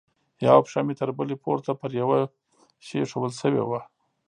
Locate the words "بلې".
1.17-1.35